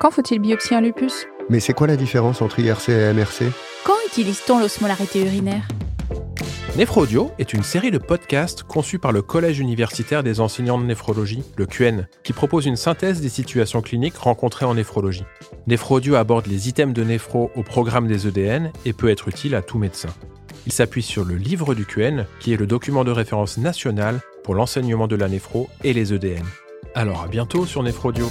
[0.00, 1.28] Quand faut-il biopsier un lupus?
[1.50, 3.52] Mais c'est quoi la différence entre IRC et MRC
[3.84, 5.68] Quand utilise-t-on l'osmolarité urinaire?
[6.78, 11.42] Néphraudio est une série de podcasts conçus par le Collège universitaire des enseignants de néphrologie,
[11.58, 15.26] le QN, qui propose une synthèse des situations cliniques rencontrées en néphrologie.
[15.66, 19.60] Néphraudio aborde les items de néphro au programme des EDN et peut être utile à
[19.60, 20.08] tout médecin.
[20.64, 24.54] Il s'appuie sur le livre du QN, qui est le document de référence national pour
[24.54, 26.46] l'enseignement de la néphro et les EDN.
[26.94, 28.30] Alors à bientôt sur Néphraudio.